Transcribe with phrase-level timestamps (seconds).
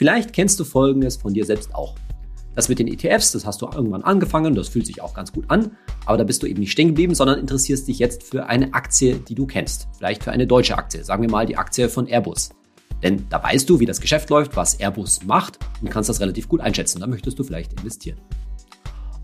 [0.00, 1.94] Vielleicht kennst du Folgendes von dir selbst auch.
[2.54, 5.44] Das mit den ETFs, das hast du irgendwann angefangen, das fühlt sich auch ganz gut
[5.48, 5.72] an,
[6.06, 9.16] aber da bist du eben nicht stehen geblieben, sondern interessierst dich jetzt für eine Aktie,
[9.16, 9.88] die du kennst.
[9.98, 12.48] Vielleicht für eine deutsche Aktie, sagen wir mal die Aktie von Airbus.
[13.02, 16.48] Denn da weißt du, wie das Geschäft läuft, was Airbus macht und kannst das relativ
[16.48, 17.00] gut einschätzen.
[17.00, 18.20] Da möchtest du vielleicht investieren.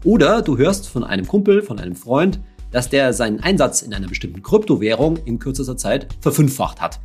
[0.04, 2.38] Oder du hörst von einem Kumpel, von einem Freund,
[2.70, 7.00] dass der seinen Einsatz in einer bestimmten Kryptowährung in kürzester Zeit verfünffacht hat.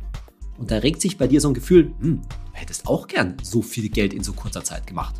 [0.58, 3.62] Und da regt sich bei dir so ein Gefühl, hm, du hättest auch gern so
[3.62, 5.14] viel Geld in so kurzer Zeit gemacht.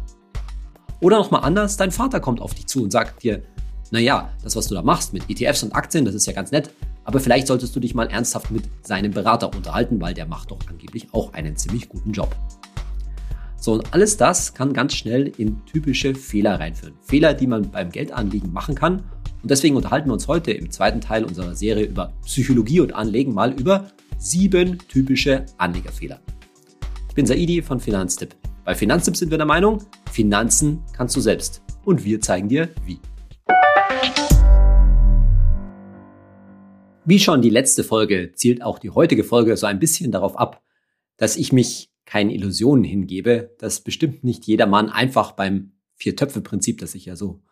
[1.00, 3.42] Oder nochmal anders, dein Vater kommt auf dich zu und sagt dir,
[3.90, 6.70] naja, das, was du da machst mit ETFs und Aktien, das ist ja ganz nett,
[7.04, 10.60] aber vielleicht solltest du dich mal ernsthaft mit seinem Berater unterhalten, weil der macht doch
[10.68, 12.34] angeblich auch einen ziemlich guten Job.
[13.56, 16.95] So, und alles das kann ganz schnell in typische Fehler reinführen.
[17.01, 19.04] Fehler, die man beim Geldanlegen machen kann.
[19.42, 23.34] Und deswegen unterhalten wir uns heute im zweiten Teil unserer Serie über Psychologie und Anlegen
[23.34, 23.88] mal über
[24.19, 26.21] sieben typische Anlegerfehler.
[27.09, 28.35] Ich bin Saidi von Finanztipp.
[28.65, 31.62] Bei Finanztipp sind wir der Meinung, Finanzen kannst du selbst.
[31.85, 32.99] Und wir zeigen dir, wie.
[37.04, 40.63] Wie schon die letzte Folge zielt auch die heutige Folge so ein bisschen darauf ab,
[41.16, 46.95] dass ich mich keinen Illusionen hingebe, dass bestimmt nicht jeder Mann einfach beim Vier-Töpfe-Prinzip, das
[46.95, 47.43] ich ja so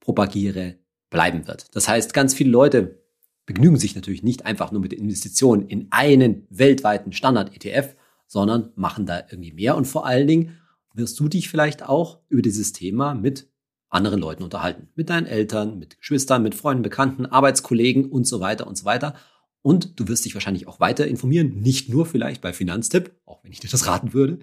[0.00, 0.76] propagiere,
[1.10, 1.74] bleiben wird.
[1.74, 3.02] Das heißt, ganz viele Leute
[3.48, 7.96] begnügen sich natürlich nicht einfach nur mit Investitionen in einen weltweiten Standard-ETF,
[8.26, 10.58] sondern machen da irgendwie mehr und vor allen Dingen
[10.92, 13.48] wirst du dich vielleicht auch über dieses Thema mit
[13.88, 14.88] anderen Leuten unterhalten.
[14.96, 19.14] Mit deinen Eltern, mit Geschwistern, mit Freunden, Bekannten, Arbeitskollegen und so weiter und so weiter.
[19.62, 23.52] Und du wirst dich wahrscheinlich auch weiter informieren, nicht nur vielleicht bei Finanztipp, auch wenn
[23.52, 24.40] ich dir das raten würde.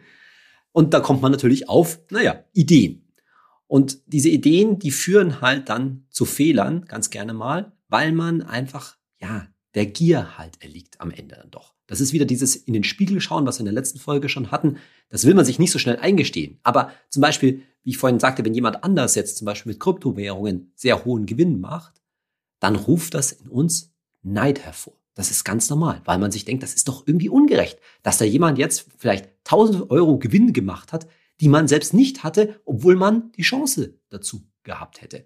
[0.72, 3.04] Und da kommt man natürlich auf, naja, Ideen.
[3.68, 8.98] Und diese Ideen, die führen halt dann zu Fehlern, ganz gerne mal, weil man einfach,
[9.20, 11.76] ja, der Gier halt erliegt am Ende dann doch.
[11.88, 14.52] Das ist wieder dieses in den Spiegel schauen, was wir in der letzten Folge schon
[14.52, 14.78] hatten.
[15.10, 16.60] Das will man sich nicht so schnell eingestehen.
[16.64, 20.72] Aber zum Beispiel, wie ich vorhin sagte, wenn jemand anders jetzt zum Beispiel mit Kryptowährungen
[20.76, 22.02] sehr hohen Gewinn macht,
[22.60, 24.94] dann ruft das in uns Neid hervor.
[25.14, 28.26] Das ist ganz normal, weil man sich denkt, das ist doch irgendwie ungerecht, dass da
[28.26, 31.08] jemand jetzt vielleicht 1000 Euro Gewinn gemacht hat,
[31.40, 35.26] die man selbst nicht hatte, obwohl man die Chance dazu gehabt hätte.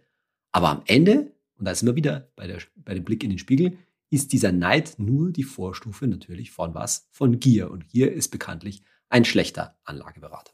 [0.51, 3.37] Aber am Ende, und da sind wir wieder bei, der, bei dem Blick in den
[3.37, 3.77] Spiegel,
[4.09, 7.07] ist dieser Neid nur die Vorstufe natürlich von was?
[7.11, 7.69] Von Gier.
[7.69, 10.53] Und Gier ist bekanntlich ein schlechter Anlageberater.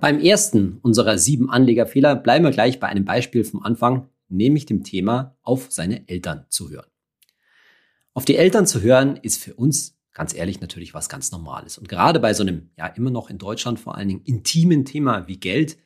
[0.00, 4.84] Beim ersten unserer sieben Anlegerfehler bleiben wir gleich bei einem Beispiel vom Anfang, nämlich dem
[4.84, 6.88] Thema auf seine Eltern zu hören.
[8.14, 11.78] Auf die Eltern zu hören ist für uns ganz ehrlich natürlich was ganz Normales.
[11.78, 15.26] Und gerade bei so einem, ja, immer noch in Deutschland vor allen Dingen intimen Thema
[15.26, 15.78] wie Geld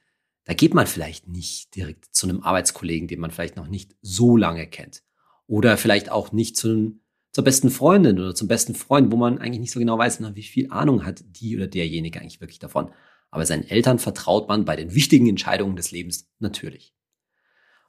[0.44, 4.36] da geht man vielleicht nicht direkt zu einem Arbeitskollegen, den man vielleicht noch nicht so
[4.36, 5.02] lange kennt.
[5.46, 7.00] Oder vielleicht auch nicht zu einem,
[7.32, 10.34] zur besten Freundin oder zum besten Freund, wo man eigentlich nicht so genau weiß, na,
[10.34, 12.90] wie viel Ahnung hat die oder derjenige eigentlich wirklich davon.
[13.30, 16.94] Aber seinen Eltern vertraut man bei den wichtigen Entscheidungen des Lebens natürlich.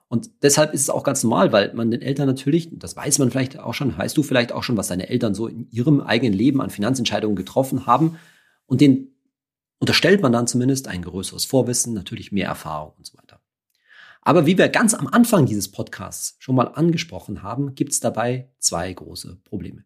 [0.07, 3.31] Und deshalb ist es auch ganz normal, weil man den Eltern natürlich, das weiß man
[3.31, 6.33] vielleicht auch schon, weißt du vielleicht auch schon, was deine Eltern so in ihrem eigenen
[6.33, 8.17] Leben an Finanzentscheidungen getroffen haben.
[8.67, 9.12] Und den
[9.83, 13.41] unterstellt man dann zumindest ein größeres Vorwissen, natürlich mehr Erfahrung und so weiter.
[14.21, 18.49] Aber wie wir ganz am Anfang dieses Podcasts schon mal angesprochen haben, gibt es dabei
[18.59, 19.83] zwei große Probleme.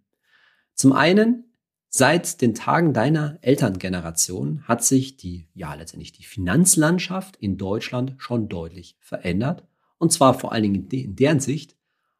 [0.75, 1.46] Zum einen,
[1.90, 8.50] seit den Tagen deiner Elterngeneration hat sich die, ja letztendlich die Finanzlandschaft in Deutschland schon
[8.50, 9.66] deutlich verändert.
[9.97, 11.75] Und zwar vor allen Dingen in deren Sicht,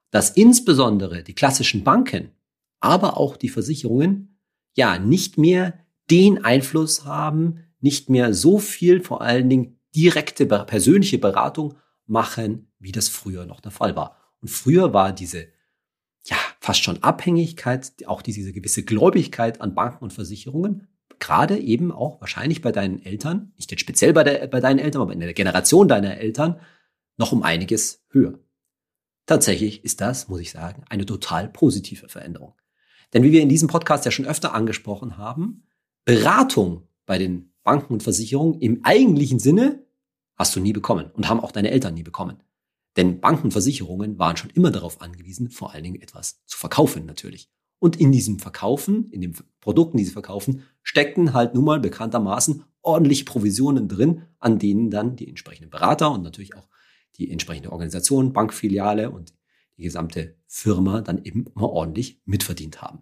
[0.10, 2.32] dass insbesondere die klassischen Banken,
[2.80, 4.40] aber auch die Versicherungen,
[4.74, 11.18] ja nicht mehr den Einfluss haben, nicht mehr so viel, vor allen Dingen direkte persönliche
[11.18, 14.18] Beratung machen, wie das früher noch der Fall war.
[14.42, 15.48] Und früher war diese
[16.24, 20.88] ja fast schon Abhängigkeit, auch diese gewisse Gläubigkeit an Banken und Versicherungen,
[21.20, 25.02] gerade eben auch wahrscheinlich bei deinen Eltern, nicht jetzt speziell bei, der, bei deinen Eltern,
[25.02, 26.60] aber in der Generation deiner Eltern,
[27.18, 28.40] noch um einiges höher.
[29.26, 32.54] Tatsächlich ist das, muss ich sagen, eine total positive Veränderung.
[33.14, 35.64] Denn wie wir in diesem Podcast ja schon öfter angesprochen haben,
[36.06, 39.86] Beratung bei den Banken und Versicherungen im eigentlichen Sinne
[40.38, 42.42] hast du nie bekommen und haben auch deine Eltern nie bekommen.
[42.96, 47.06] Denn Banken und Versicherungen waren schon immer darauf angewiesen, vor allen Dingen etwas zu verkaufen
[47.06, 47.52] natürlich.
[47.80, 52.64] Und in diesem Verkaufen, in den Produkten, die sie verkaufen, steckten halt nun mal bekanntermaßen
[52.84, 56.70] ordentlich Provisionen drin, an denen dann die entsprechenden Berater und natürlich auch
[57.18, 59.34] die entsprechende Organisation, Bankfiliale und
[59.76, 63.02] die gesamte Firma dann eben immer ordentlich mitverdient haben.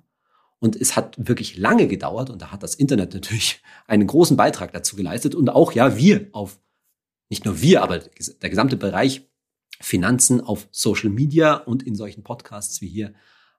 [0.60, 4.72] Und es hat wirklich lange gedauert und da hat das Internet natürlich einen großen Beitrag
[4.72, 6.60] dazu geleistet und auch ja wir auf,
[7.30, 9.28] nicht nur wir, aber der gesamte Bereich
[9.82, 13.14] Finanzen auf Social Media und in solchen Podcasts wie hier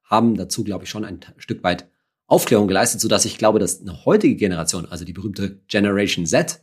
[0.05, 1.91] haben dazu, glaube ich, schon ein Stück weit
[2.27, 6.61] Aufklärung geleistet, sodass ich glaube, dass eine heutige Generation, also die berühmte Generation Z,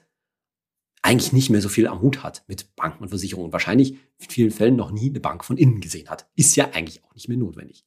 [1.02, 4.30] eigentlich nicht mehr so viel am Hut hat mit Banken und Versicherungen und wahrscheinlich in
[4.30, 6.30] vielen Fällen noch nie eine Bank von innen gesehen hat.
[6.36, 7.86] Ist ja eigentlich auch nicht mehr notwendig.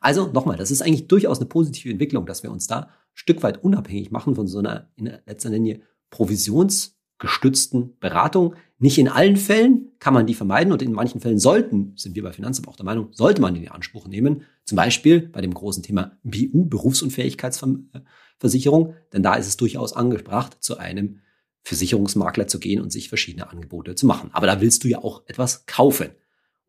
[0.00, 3.42] Also nochmal, das ist eigentlich durchaus eine positive Entwicklung, dass wir uns da ein Stück
[3.42, 8.54] weit unabhängig machen von so einer in letzter Linie provisionsgestützten Beratung.
[8.78, 12.22] Nicht in allen Fällen kann man die vermeiden und in manchen Fällen sollten, sind wir
[12.22, 14.44] bei Finanzamt auch der Meinung, sollte man die in Anspruch nehmen.
[14.64, 20.78] Zum Beispiel bei dem großen Thema BU, Berufsunfähigkeitsversicherung, denn da ist es durchaus angebracht, zu
[20.78, 21.18] einem
[21.62, 24.30] Versicherungsmakler zu gehen und sich verschiedene Angebote zu machen.
[24.32, 26.08] Aber da willst du ja auch etwas kaufen.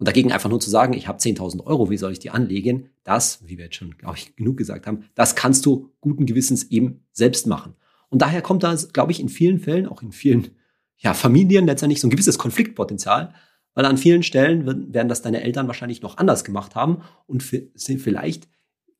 [0.01, 2.89] Und dagegen einfach nur zu sagen, ich habe 10.000 Euro, wie soll ich die anlegen?
[3.03, 6.63] Das, wie wir jetzt schon, glaube ich, genug gesagt haben, das kannst du guten Gewissens
[6.71, 7.75] eben selbst machen.
[8.09, 10.55] Und daher kommt da, glaube ich, in vielen Fällen, auch in vielen
[10.97, 13.35] ja, Familien letztendlich so ein gewisses Konfliktpotenzial,
[13.75, 18.49] weil an vielen Stellen werden das deine Eltern wahrscheinlich noch anders gemacht haben und vielleicht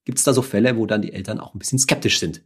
[0.06, 2.44] gibt es da so Fälle, wo dann die Eltern auch ein bisschen skeptisch sind,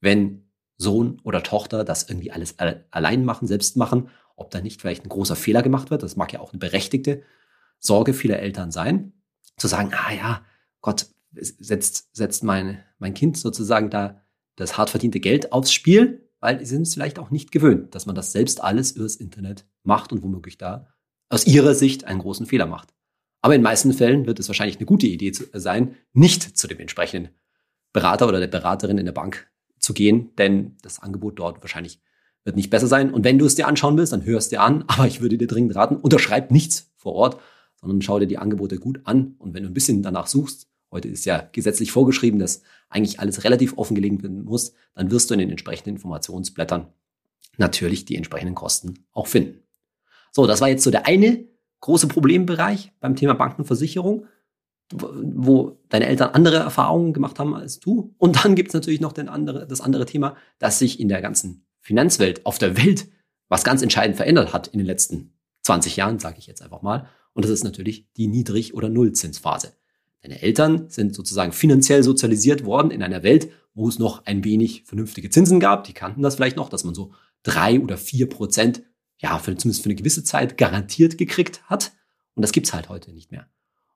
[0.00, 0.48] wenn
[0.78, 5.10] Sohn oder Tochter das irgendwie alles allein machen, selbst machen, ob da nicht vielleicht ein
[5.10, 6.02] großer Fehler gemacht wird.
[6.02, 7.22] Das mag ja auch eine berechtigte
[7.82, 9.12] Sorge vieler Eltern sein,
[9.56, 10.44] zu sagen, ah ja,
[10.80, 14.22] Gott setzt, setzt mein, mein Kind sozusagen da
[14.56, 18.06] das hart verdiente Geld aufs Spiel, weil sie sind es vielleicht auch nicht gewöhnt, dass
[18.06, 20.88] man das selbst alles übers Internet macht und womöglich da
[21.28, 22.94] aus ihrer Sicht einen großen Fehler macht.
[23.40, 27.32] Aber in meisten Fällen wird es wahrscheinlich eine gute Idee sein, nicht zu dem entsprechenden
[27.92, 32.00] Berater oder der Beraterin in der Bank zu gehen, denn das Angebot dort wahrscheinlich
[32.44, 33.12] wird nicht besser sein.
[33.12, 35.48] Und wenn du es dir anschauen willst, dann hörst dir an, aber ich würde dir
[35.48, 37.40] dringend raten, unterschreib nichts vor Ort,
[37.82, 39.34] sondern schau dir die Angebote gut an.
[39.38, 43.44] Und wenn du ein bisschen danach suchst, heute ist ja gesetzlich vorgeschrieben, dass eigentlich alles
[43.44, 46.86] relativ offengelegt werden muss, dann wirst du in den entsprechenden Informationsblättern
[47.58, 49.62] natürlich die entsprechenden Kosten auch finden.
[50.30, 51.44] So, das war jetzt so der eine
[51.80, 54.26] große Problembereich beim Thema Bankenversicherung,
[54.92, 58.14] wo deine Eltern andere Erfahrungen gemacht haben als du.
[58.18, 61.20] Und dann gibt es natürlich noch den andere, das andere Thema, dass sich in der
[61.20, 63.08] ganzen Finanzwelt auf der Welt
[63.48, 67.08] was ganz entscheidend verändert hat in den letzten 20 Jahren, sage ich jetzt einfach mal.
[67.34, 69.72] Und das ist natürlich die Niedrig- oder Nullzinsphase.
[70.22, 74.84] Deine Eltern sind sozusagen finanziell sozialisiert worden in einer Welt, wo es noch ein wenig
[74.84, 75.84] vernünftige Zinsen gab.
[75.84, 77.12] Die kannten das vielleicht noch, dass man so
[77.42, 78.82] drei oder vier Prozent,
[79.18, 81.92] ja, für, zumindest für eine gewisse Zeit garantiert gekriegt hat.
[82.34, 83.48] Und das gibt's halt heute nicht mehr.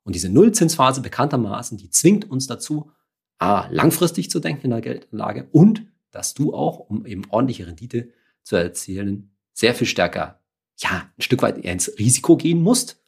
[0.03, 2.91] Und diese Nullzinsphase bekanntermaßen, die zwingt uns dazu,
[3.39, 8.09] A, langfristig zu denken in der Geldanlage und dass du auch, um eben ordentliche Rendite
[8.43, 10.41] zu erzielen, sehr viel stärker,
[10.79, 13.03] ja, ein Stück weit eher ins Risiko gehen musst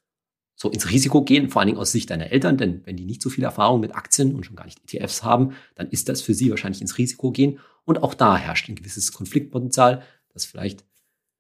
[0.60, 3.22] so ins Risiko gehen, vor allen Dingen aus Sicht deiner Eltern, denn wenn die nicht
[3.22, 6.34] so viel Erfahrung mit Aktien und schon gar nicht ETFs haben, dann ist das für
[6.34, 7.60] sie wahrscheinlich ins Risiko gehen.
[7.84, 10.02] Und auch da herrscht ein gewisses Konfliktpotenzial,
[10.34, 10.84] dass vielleicht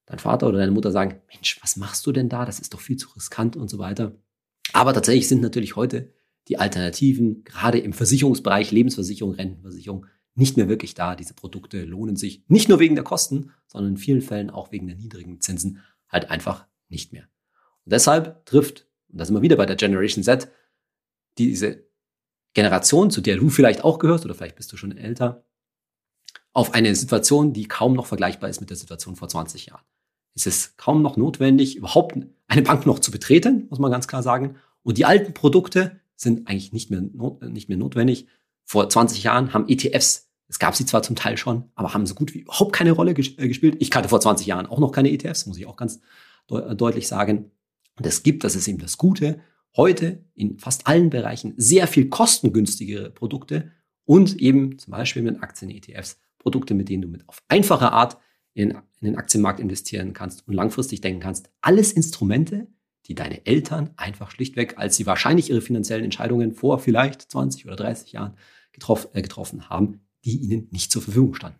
[0.06, 2.44] dein Vater oder deine Mutter sagen, Mensch, was machst du denn da?
[2.44, 4.12] Das ist doch viel zu riskant und so weiter.
[4.72, 6.12] Aber tatsächlich sind natürlich heute
[6.46, 10.06] die Alternativen, gerade im Versicherungsbereich, Lebensversicherung, Rentenversicherung,
[10.36, 11.16] nicht mehr wirklich da.
[11.16, 14.86] Diese Produkte lohnen sich nicht nur wegen der Kosten, sondern in vielen Fällen auch wegen
[14.86, 17.24] der niedrigen Zinsen halt einfach nicht mehr.
[17.84, 20.48] Und deshalb trifft und da sind wir wieder bei der Generation Z,
[21.38, 21.86] diese
[22.54, 25.44] Generation, zu der du vielleicht auch gehörst oder vielleicht bist du schon älter,
[26.52, 29.84] auf eine Situation, die kaum noch vergleichbar ist mit der Situation vor 20 Jahren.
[30.34, 32.16] Es ist kaum noch notwendig, überhaupt
[32.46, 34.56] eine Bank noch zu betreten, muss man ganz klar sagen.
[34.82, 37.02] Und die alten Produkte sind eigentlich nicht mehr,
[37.42, 38.26] nicht mehr notwendig.
[38.64, 42.14] Vor 20 Jahren haben ETFs, es gab sie zwar zum Teil schon, aber haben so
[42.14, 43.76] gut wie überhaupt keine Rolle äh, gespielt.
[43.78, 46.00] Ich kannte vor 20 Jahren auch noch keine ETFs, muss ich auch ganz
[46.48, 47.50] deutlich sagen.
[47.98, 49.40] Und es gibt, das ist eben das Gute,
[49.76, 53.72] heute in fast allen Bereichen sehr viel kostengünstigere Produkte
[54.04, 58.16] und eben zum Beispiel mit Aktien-ETFs Produkte, mit denen du mit auf einfache Art
[58.54, 61.50] in, in den Aktienmarkt investieren kannst und langfristig denken kannst.
[61.60, 62.68] Alles Instrumente,
[63.06, 67.76] die deine Eltern einfach schlichtweg, als sie wahrscheinlich ihre finanziellen Entscheidungen vor vielleicht 20 oder
[67.76, 68.36] 30 Jahren
[68.72, 71.58] getroffen, äh, getroffen haben, die ihnen nicht zur Verfügung standen.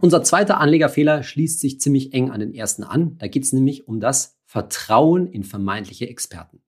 [0.00, 3.18] Unser zweiter Anlegerfehler schließt sich ziemlich eng an den ersten an.
[3.18, 6.62] Da geht es nämlich um das Vertrauen in vermeintliche Experten.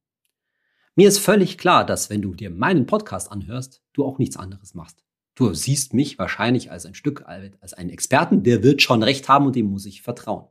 [0.96, 4.74] Mir ist völlig klar, dass wenn du dir meinen Podcast anhörst, du auch nichts anderes
[4.74, 5.04] machst.
[5.36, 9.46] Du siehst mich wahrscheinlich als ein Stück, als einen Experten, der wird schon recht haben
[9.46, 10.48] und dem muss ich vertrauen.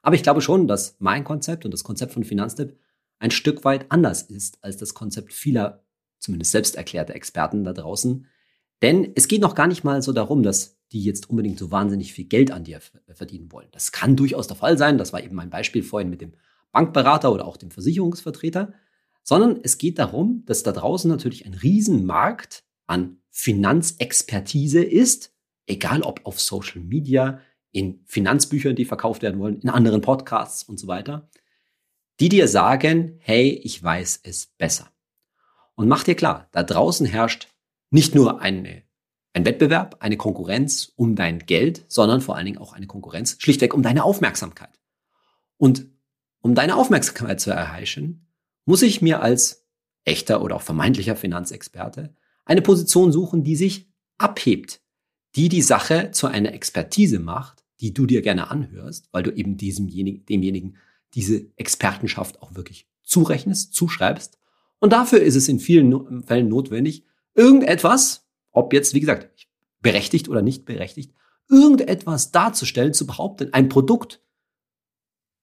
[0.00, 2.78] Aber ich glaube schon, dass mein Konzept und das Konzept von Finanztipp
[3.18, 5.84] ein Stück weit anders ist als das Konzept vieler,
[6.18, 8.26] zumindest selbst erklärte Experten da draußen.
[8.82, 12.12] Denn es geht noch gar nicht mal so darum, dass die jetzt unbedingt so wahnsinnig
[12.12, 12.80] viel Geld an dir
[13.12, 13.68] verdienen wollen.
[13.72, 14.98] Das kann durchaus der Fall sein.
[14.98, 16.34] Das war eben mein Beispiel vorhin mit dem
[16.72, 18.72] Bankberater oder auch dem Versicherungsvertreter.
[19.22, 25.34] Sondern es geht darum, dass da draußen natürlich ein Riesenmarkt an Finanzexpertise ist,
[25.66, 27.40] egal ob auf Social Media,
[27.72, 31.28] in Finanzbüchern, die verkauft werden wollen, in anderen Podcasts und so weiter,
[32.20, 34.90] die dir sagen, hey, ich weiß es besser.
[35.74, 37.48] Und mach dir klar, da draußen herrscht
[37.96, 38.82] nicht nur eine,
[39.32, 43.72] ein Wettbewerb, eine Konkurrenz um dein Geld, sondern vor allen Dingen auch eine Konkurrenz schlichtweg
[43.72, 44.78] um deine Aufmerksamkeit.
[45.56, 45.86] Und
[46.42, 48.28] um deine Aufmerksamkeit zu erheischen,
[48.66, 49.66] muss ich mir als
[50.04, 54.82] echter oder auch vermeintlicher Finanzexperte eine Position suchen, die sich abhebt,
[55.34, 59.56] die die Sache zu einer Expertise macht, die du dir gerne anhörst, weil du eben
[59.56, 60.76] diesemjenigen, demjenigen
[61.14, 64.38] diese Expertenschaft auch wirklich zurechnest, zuschreibst.
[64.80, 67.04] Und dafür ist es in vielen Fällen notwendig,
[67.36, 69.46] irgendetwas, ob jetzt, wie gesagt,
[69.80, 71.14] berechtigt oder nicht berechtigt,
[71.48, 74.22] irgendetwas darzustellen, zu behaupten, ein Produkt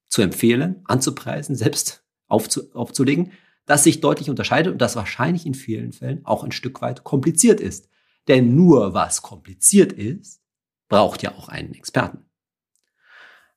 [0.09, 3.31] zu empfehlen, anzupreisen, selbst aufzu, aufzulegen,
[3.65, 7.61] das sich deutlich unterscheidet und das wahrscheinlich in vielen Fällen auch ein Stück weit kompliziert
[7.61, 7.87] ist.
[8.27, 10.41] Denn nur was kompliziert ist,
[10.89, 12.22] braucht ja auch einen Experten.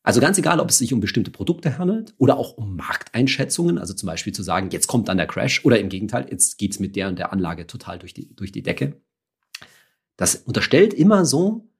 [0.07, 3.93] Also ganz egal, ob es sich um bestimmte Produkte handelt oder auch um Markteinschätzungen, also
[3.93, 6.95] zum Beispiel zu sagen, jetzt kommt dann der Crash oder im Gegenteil, jetzt geht's mit
[6.95, 9.03] der und der Anlage total durch die, durch die Decke.
[10.17, 11.73] Das unterstellt immer so,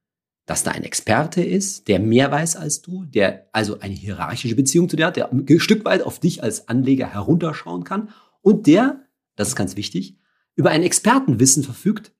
[0.45, 4.89] dass da ein Experte ist, der mehr weiß als du, der also eine hierarchische Beziehung
[4.89, 8.09] zu dir hat, der ein Stück weit auf dich als Anleger herunterschauen kann
[8.41, 9.05] und der,
[9.37, 10.17] das ist ganz wichtig,
[10.53, 12.11] über ein Expertenwissen verfügt,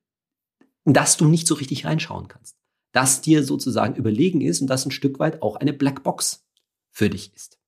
[0.86, 2.57] in das du nicht so richtig reinschauen kannst
[2.92, 6.46] das dir sozusagen überlegen ist und das ein Stück weit auch eine Blackbox
[6.90, 7.58] für dich ist.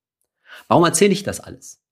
[0.69, 1.83] Warum erzähle ich das alles?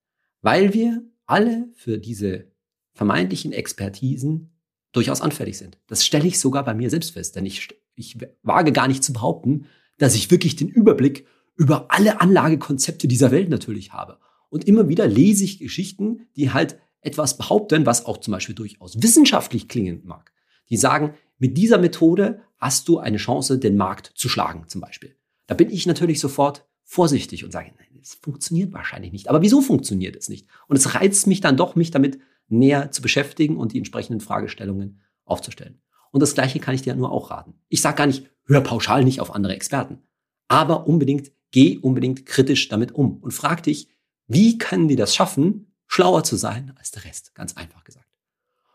[0.40, 2.50] Weil wir alle für diese
[2.94, 4.50] vermeintlichen Expertisen
[4.92, 5.78] durchaus anfällig sind.
[5.86, 9.12] Das stelle ich sogar bei mir selbst fest, denn ich, ich wage gar nicht zu
[9.12, 9.66] behaupten,
[9.98, 14.18] dass ich wirklich den Überblick über alle Anlagekonzepte dieser Welt natürlich habe.
[14.48, 19.02] Und immer wieder lese ich Geschichten, die halt etwas behaupten, was auch zum Beispiel durchaus
[19.02, 20.32] wissenschaftlich klingen mag.
[20.70, 25.16] Die sagen, mit dieser Methode hast du eine Chance, den Markt zu schlagen, zum Beispiel.
[25.46, 29.28] Da bin ich natürlich sofort vorsichtig und sage, nein, das funktioniert wahrscheinlich nicht.
[29.28, 30.46] Aber wieso funktioniert es nicht?
[30.66, 35.00] Und es reizt mich dann doch, mich damit näher zu beschäftigen und die entsprechenden Fragestellungen
[35.24, 35.80] aufzustellen.
[36.10, 37.54] Und das Gleiche kann ich dir nur auch raten.
[37.68, 40.02] Ich sage gar nicht, hör pauschal nicht auf andere Experten.
[40.48, 43.88] Aber unbedingt, geh unbedingt kritisch damit um und frag dich,
[44.26, 47.34] wie können die das schaffen, schlauer zu sein als der Rest?
[47.34, 48.08] Ganz einfach gesagt.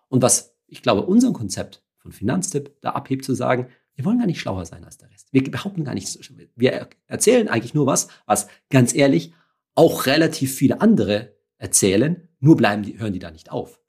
[0.07, 4.27] Und was ich glaube, unser Konzept von Finanztipp da abhebt, zu sagen, wir wollen gar
[4.27, 5.29] nicht schlauer sein als der Rest.
[5.31, 6.19] Wir behaupten gar nichts.
[6.55, 9.33] Wir erzählen eigentlich nur was, was ganz ehrlich
[9.75, 13.79] auch relativ viele andere erzählen, nur bleiben die, hören die da nicht auf.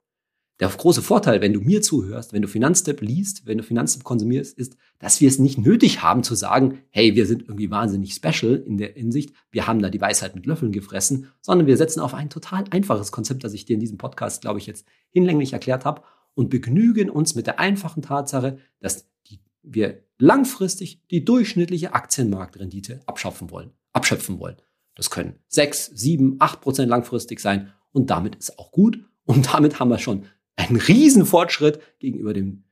[0.61, 4.57] Der große Vorteil, wenn du mir zuhörst, wenn du Finanztipp liest, wenn du Finanztipp konsumierst,
[4.57, 8.63] ist, dass wir es nicht nötig haben zu sagen, hey, wir sind irgendwie wahnsinnig special
[8.65, 12.13] in der Hinsicht, wir haben da die Weisheit mit Löffeln gefressen, sondern wir setzen auf
[12.13, 15.83] ein total einfaches Konzept, das ich dir in diesem Podcast, glaube ich, jetzt hinlänglich erklärt
[15.83, 16.03] habe
[16.35, 23.49] und begnügen uns mit der einfachen Tatsache, dass die, wir langfristig die durchschnittliche Aktienmarktrendite abschöpfen
[23.49, 23.71] wollen.
[23.93, 24.57] Abschöpfen wollen.
[24.93, 28.99] Das können sechs, sieben, acht Prozent langfristig sein und damit ist auch gut.
[29.25, 30.25] Und damit haben wir schon
[30.55, 32.63] einen riesen Fortschritt gegenüber den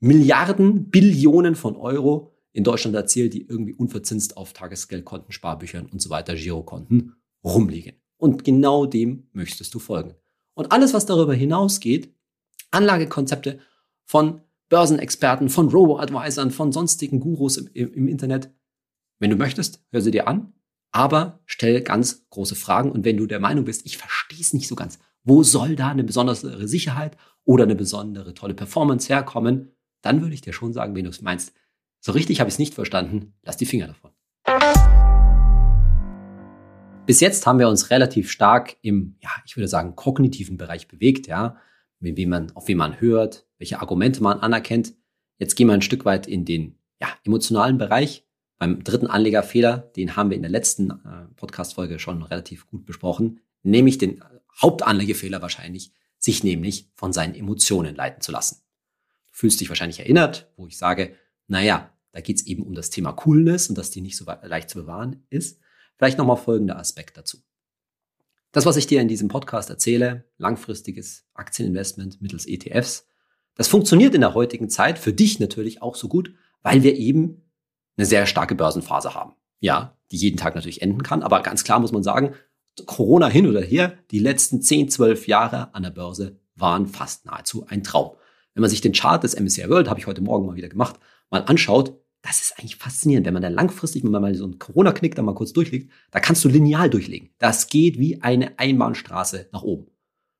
[0.00, 6.10] Milliarden, Billionen von Euro in Deutschland erzielt, die irgendwie unverzinst auf Tagesgeldkonten, Sparbüchern und so
[6.10, 7.14] weiter, Girokonten
[7.44, 7.92] rumliegen.
[8.16, 10.14] Und genau dem möchtest du folgen.
[10.54, 12.14] Und alles, was darüber hinausgeht,
[12.70, 13.58] Anlagekonzepte
[14.06, 18.50] von Börsenexperten, von Robo-Advisern, von sonstigen Gurus im, im, Internet.
[19.18, 20.52] Wenn du möchtest, hör sie dir an,
[20.92, 22.92] aber stell ganz große Fragen.
[22.92, 25.88] Und wenn du der Meinung bist, ich verstehe es nicht so ganz, wo soll da
[25.88, 29.72] eine besondere Sicherheit oder eine besondere tolle Performance herkommen,
[30.02, 31.52] dann würde ich dir schon sagen, wenn du es meinst,
[32.00, 34.12] so richtig habe ich es nicht verstanden, lass die Finger davon.
[37.06, 41.26] Bis jetzt haben wir uns relativ stark im, ja, ich würde sagen, kognitiven Bereich bewegt,
[41.26, 41.56] ja
[42.00, 44.94] wie man, auf wen man hört, welche Argumente man anerkennt.
[45.38, 48.26] Jetzt gehen wir ein Stück weit in den ja, emotionalen Bereich.
[48.58, 53.40] Beim dritten Anlegerfehler, den haben wir in der letzten äh, Podcast-Folge schon relativ gut besprochen,
[53.62, 54.22] nämlich den
[54.60, 58.62] Hauptanlegefehler wahrscheinlich, sich nämlich von seinen Emotionen leiten zu lassen.
[59.28, 61.16] Du fühlst dich wahrscheinlich erinnert, wo ich sage,
[61.46, 64.80] naja, da geht's eben um das Thema Coolness und dass die nicht so leicht zu
[64.80, 65.60] bewahren ist.
[65.96, 67.38] Vielleicht nochmal folgender Aspekt dazu.
[68.52, 73.06] Das, was ich dir in diesem Podcast erzähle, langfristiges Aktieninvestment mittels ETFs,
[73.54, 77.42] das funktioniert in der heutigen Zeit für dich natürlich auch so gut, weil wir eben
[77.96, 79.34] eine sehr starke Börsenphase haben.
[79.60, 82.34] Ja, die jeden Tag natürlich enden kann, aber ganz klar muss man sagen,
[82.86, 87.66] Corona hin oder her, die letzten 10, 12 Jahre an der Börse waren fast nahezu
[87.68, 88.16] ein Traum.
[88.54, 90.98] Wenn man sich den Chart des MSCI World, habe ich heute Morgen mal wieder gemacht,
[91.30, 94.58] mal anschaut, das ist eigentlich faszinierend, wenn man da langfristig, wenn man mal so einen
[94.58, 97.30] Corona-Knick da mal kurz durchlegt, da kannst du lineal durchlegen.
[97.38, 99.86] Das geht wie eine Einbahnstraße nach oben.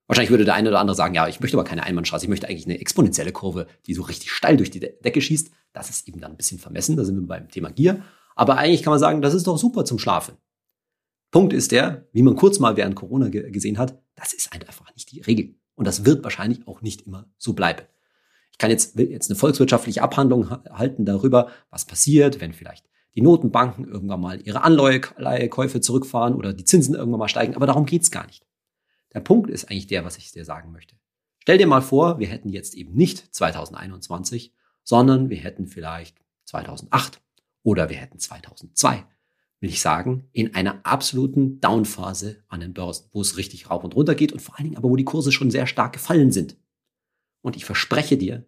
[0.07, 2.49] Wahrscheinlich würde der eine oder andere sagen, ja, ich möchte aber keine Einbahnstraße, ich möchte
[2.49, 5.51] eigentlich eine exponentielle Kurve, die so richtig steil durch die Decke schießt.
[5.73, 8.03] Das ist eben dann ein bisschen vermessen, da sind wir beim Thema Gier.
[8.35, 10.35] Aber eigentlich kann man sagen, das ist doch super zum Schlafen.
[11.31, 15.13] Punkt ist der, wie man kurz mal während Corona gesehen hat, das ist einfach nicht
[15.13, 15.55] die Regel.
[15.77, 17.83] Und das wird wahrscheinlich auch nicht immer so bleiben.
[18.61, 23.89] Ich kann jetzt, jetzt eine volkswirtschaftliche Abhandlung halten darüber, was passiert, wenn vielleicht die Notenbanken
[23.89, 27.57] irgendwann mal ihre Anleihekäufe zurückfahren oder die Zinsen irgendwann mal steigen.
[27.57, 28.45] Aber darum geht's gar nicht.
[29.15, 30.95] Der Punkt ist eigentlich der, was ich dir sagen möchte.
[31.39, 34.53] Stell dir mal vor, wir hätten jetzt eben nicht 2021,
[34.83, 37.23] sondern wir hätten vielleicht 2008
[37.63, 39.07] oder wir hätten 2002
[39.61, 43.95] will ich sagen, in einer absoluten Downphase an den Börsen, wo es richtig rauf und
[43.95, 46.57] runter geht und vor allen Dingen aber, wo die Kurse schon sehr stark gefallen sind.
[47.43, 48.47] Und ich verspreche dir,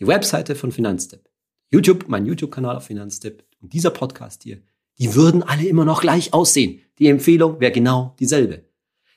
[0.00, 1.28] die Webseite von Finanztipp,
[1.70, 4.58] YouTube, mein YouTube-Kanal auf Finanztipp und dieser Podcast hier,
[4.98, 6.80] die würden alle immer noch gleich aussehen.
[6.98, 8.64] Die Empfehlung wäre genau dieselbe.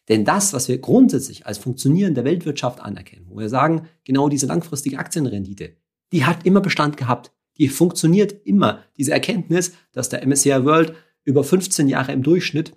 [0.09, 4.45] Denn das, was wir grundsätzlich als Funktionieren der Weltwirtschaft anerkennen, wo wir sagen, genau diese
[4.45, 5.77] langfristige Aktienrendite,
[6.11, 8.83] die hat immer Bestand gehabt die funktioniert immer.
[8.97, 12.75] Diese Erkenntnis, dass der MSCI World über 15 Jahre im Durchschnitt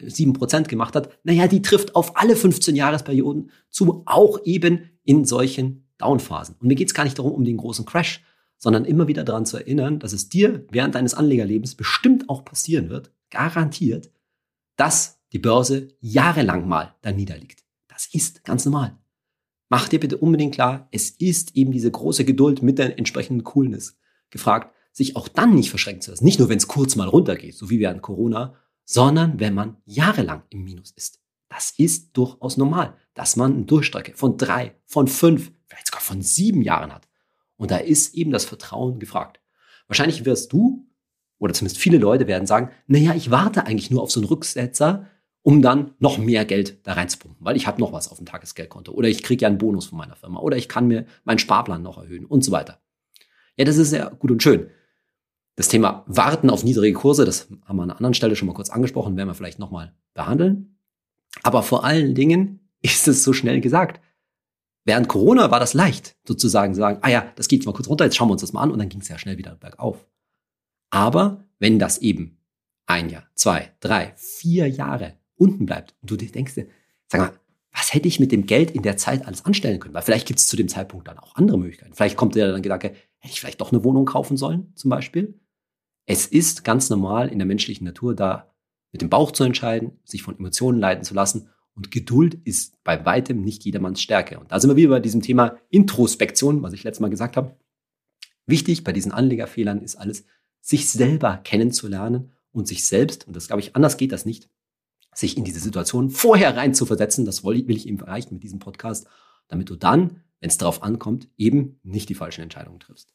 [0.00, 5.83] 7% gemacht hat, naja, die trifft auf alle 15 Jahresperioden zu, auch eben in solchen
[5.98, 6.56] Downphasen.
[6.60, 8.22] Und mir geht es gar nicht darum, um den großen Crash,
[8.58, 12.88] sondern immer wieder daran zu erinnern, dass es dir während deines Anlegerlebens bestimmt auch passieren
[12.88, 14.10] wird, garantiert,
[14.76, 17.64] dass die Börse jahrelang mal da niederliegt.
[17.88, 18.98] Das ist ganz normal.
[19.68, 23.98] Mach dir bitte unbedingt klar, es ist eben diese große Geduld mit der entsprechenden Coolness
[24.30, 26.24] gefragt, sich auch dann nicht verschränken zu lassen.
[26.24, 30.42] Nicht nur, wenn es kurz mal runtergeht, so wie während Corona, sondern wenn man jahrelang
[30.50, 31.20] im Minus ist.
[31.48, 36.22] Das ist durchaus normal, dass man eine Durchstrecke von drei, von fünf, vielleicht sogar von
[36.22, 37.08] sieben Jahren hat.
[37.56, 39.40] Und da ist eben das Vertrauen gefragt.
[39.88, 40.86] Wahrscheinlich wirst du,
[41.38, 45.06] oder zumindest viele Leute werden sagen, naja, ich warte eigentlich nur auf so einen Rücksetzer,
[45.42, 48.92] um dann noch mehr Geld da reinzupumpen, weil ich habe noch was auf dem Tagesgeldkonto
[48.92, 51.82] oder ich kriege ja einen Bonus von meiner Firma oder ich kann mir meinen Sparplan
[51.82, 52.80] noch erhöhen und so weiter.
[53.56, 54.70] Ja, das ist ja gut und schön.
[55.56, 58.54] Das Thema Warten auf niedrige Kurse, das haben wir an einer anderen Stelle schon mal
[58.54, 60.78] kurz angesprochen, werden wir vielleicht nochmal behandeln.
[61.42, 64.00] Aber vor allen Dingen ist es so schnell gesagt.
[64.84, 68.04] Während Corona war das leicht, sozusagen zu sagen, ah ja, das geht mal kurz runter,
[68.04, 70.06] jetzt schauen wir uns das mal an und dann ging es ja schnell wieder bergauf.
[70.90, 72.38] Aber wenn das eben
[72.86, 76.54] ein Jahr, zwei, drei, vier Jahre unten bleibt und du dir denkst,
[77.08, 77.32] sag mal,
[77.72, 79.94] was hätte ich mit dem Geld in der Zeit alles anstellen können?
[79.94, 81.94] Weil vielleicht gibt es zu dem Zeitpunkt dann auch andere Möglichkeiten.
[81.94, 85.40] Vielleicht kommt dir dann Gedanke, hätte ich vielleicht doch eine Wohnung kaufen sollen, zum Beispiel.
[86.06, 88.54] Es ist ganz normal in der menschlichen Natur, da
[88.92, 91.48] mit dem Bauch zu entscheiden, sich von Emotionen leiten zu lassen.
[91.74, 94.38] Und Geduld ist bei weitem nicht jedermanns Stärke.
[94.38, 97.56] Und da sind wir wieder bei diesem Thema Introspektion, was ich letztes Mal gesagt habe.
[98.46, 100.24] Wichtig bei diesen Anlegerfehlern ist alles,
[100.60, 104.48] sich selber kennenzulernen und sich selbst, und das glaube ich, anders geht das nicht,
[105.12, 107.24] sich in diese Situation vorher rein zu versetzen.
[107.24, 109.06] Das will ich eben erreichen mit diesem Podcast,
[109.48, 113.14] damit du dann, wenn es darauf ankommt, eben nicht die falschen Entscheidungen triffst.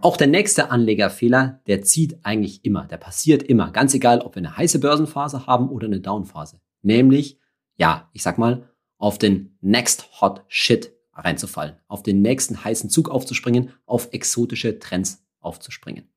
[0.00, 4.40] Auch der nächste Anlegerfehler, der zieht eigentlich immer, der passiert immer, ganz egal, ob wir
[4.40, 6.60] eine heiße Börsenphase haben oder eine Downphase.
[6.82, 7.38] Nämlich,
[7.76, 13.08] ja, ich sag mal, auf den Next Hot Shit reinzufallen, auf den nächsten heißen Zug
[13.08, 16.08] aufzuspringen, auf exotische Trends aufzuspringen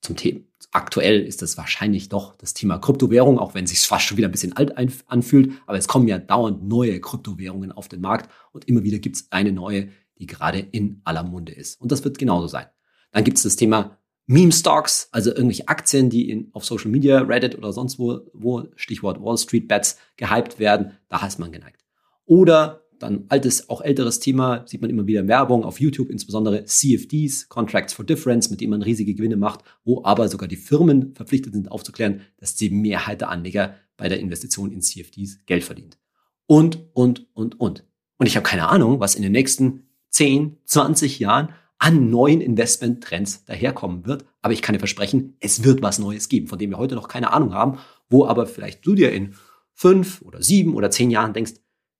[0.00, 0.40] zum Thema.
[0.72, 4.28] Aktuell ist das wahrscheinlich doch das Thema Kryptowährung, auch wenn es sich fast schon wieder
[4.28, 5.52] ein bisschen alt anfühlt.
[5.66, 9.26] Aber es kommen ja dauernd neue Kryptowährungen auf den Markt und immer wieder gibt es
[9.30, 9.88] eine neue,
[10.18, 11.80] die gerade in aller Munde ist.
[11.80, 12.66] Und das wird genauso sein.
[13.14, 13.96] Dann gibt es das Thema
[14.26, 18.64] Meme Stocks, also irgendwelche Aktien, die in, auf Social Media, Reddit oder sonst wo, wo
[18.74, 20.98] Stichwort Wall Street Bets gehypt werden.
[21.08, 21.84] Da ist man geneigt.
[22.26, 27.48] Oder dann altes, auch älteres Thema, sieht man immer wieder Werbung auf YouTube, insbesondere CFDs,
[27.48, 31.52] Contracts for Difference, mit denen man riesige Gewinne macht, wo aber sogar die Firmen verpflichtet
[31.52, 35.98] sind aufzuklären, dass die Mehrheit der Anleger bei der Investition in CFDs Geld verdient.
[36.46, 37.84] Und, und, und, und.
[38.16, 41.50] Und ich habe keine Ahnung, was in den nächsten 10, 20 Jahren
[41.84, 44.24] an neuen Investmenttrends daherkommen wird.
[44.40, 47.08] Aber ich kann dir versprechen, es wird was Neues geben, von dem wir heute noch
[47.08, 49.34] keine Ahnung haben, wo aber vielleicht du dir in
[49.74, 51.52] fünf oder sieben oder zehn Jahren denkst,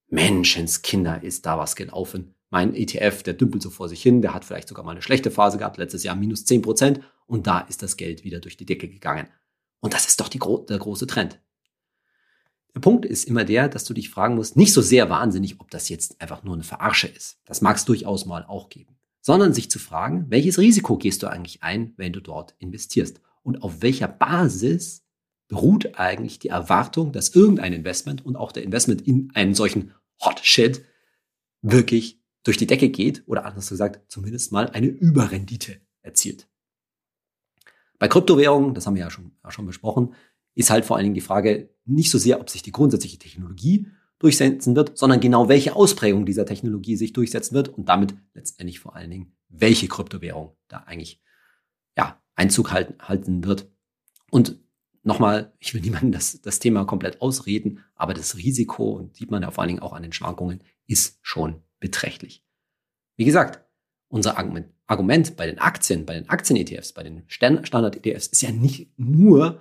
[0.08, 2.34] Menschenskinder, ist da was gelaufen.
[2.48, 5.30] Mein ETF, der dümpelt so vor sich hin, der hat vielleicht sogar mal eine schlechte
[5.30, 8.64] Phase gehabt, letztes Jahr minus 10 Prozent und da ist das Geld wieder durch die
[8.64, 9.28] Decke gegangen.
[9.80, 11.42] Und das ist doch die, der große Trend.
[12.74, 15.70] Der Punkt ist immer der, dass du dich fragen musst, nicht so sehr wahnsinnig, ob
[15.70, 17.38] das jetzt einfach nur eine Verarsche ist.
[17.44, 18.93] Das mag es durchaus mal auch geben.
[19.26, 23.22] Sondern sich zu fragen, welches Risiko gehst du eigentlich ein, wenn du dort investierst?
[23.42, 25.06] Und auf welcher Basis
[25.48, 30.40] beruht eigentlich die Erwartung, dass irgendein Investment und auch der Investment in einen solchen Hot
[30.44, 30.84] Shit
[31.62, 36.46] wirklich durch die Decke geht oder anders gesagt zumindest mal eine Überrendite erzielt.
[37.98, 40.14] Bei Kryptowährungen, das haben wir ja schon, ja schon besprochen,
[40.54, 43.86] ist halt vor allen Dingen die Frage nicht so sehr, ob sich die grundsätzliche Technologie
[44.24, 48.96] durchsetzen wird, sondern genau welche Ausprägung dieser Technologie sich durchsetzen wird und damit letztendlich vor
[48.96, 51.22] allen Dingen, welche Kryptowährung da eigentlich
[51.96, 53.70] ja, Einzug halten, halten wird.
[54.30, 54.58] Und
[55.02, 59.42] nochmal, ich will niemandem das, das Thema komplett ausreden, aber das Risiko, und sieht man
[59.42, 62.42] ja vor allen Dingen auch an den Schwankungen, ist schon beträchtlich.
[63.16, 63.62] Wie gesagt,
[64.08, 68.98] unser Argument, Argument bei den Aktien, bei den Aktien-ETFs, bei den Standard-ETFs ist ja nicht
[68.98, 69.60] nur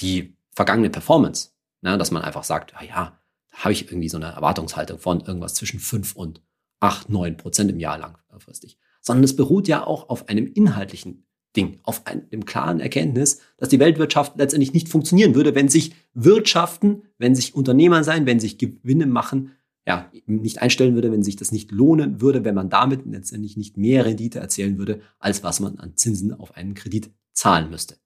[0.00, 3.17] die vergangene Performance, ne, dass man einfach sagt, ja, ja, da
[3.58, 6.42] habe ich irgendwie so eine Erwartungshaltung von irgendwas zwischen 5 und
[6.80, 11.80] 8, 9 Prozent im Jahr langfristig, sondern es beruht ja auch auf einem inhaltlichen Ding,
[11.82, 17.34] auf einem klaren Erkenntnis, dass die Weltwirtschaft letztendlich nicht funktionieren würde, wenn sich Wirtschaften, wenn
[17.34, 19.52] sich Unternehmer sein, wenn sich Gewinne machen,
[19.86, 23.78] ja, nicht einstellen würde, wenn sich das nicht lohnen würde, wenn man damit letztendlich nicht
[23.78, 27.96] mehr Rendite erzielen würde, als was man an Zinsen auf einen Kredit zahlen müsste.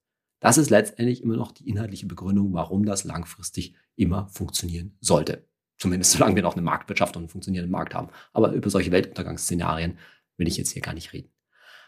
[0.43, 5.47] Das ist letztendlich immer noch die inhaltliche Begründung, warum das langfristig immer funktionieren sollte.
[5.79, 8.09] Zumindest solange wir noch eine Marktwirtschaft und einen funktionierenden Markt haben.
[8.33, 9.99] Aber über solche Weltuntergangsszenarien
[10.37, 11.31] will ich jetzt hier gar nicht reden.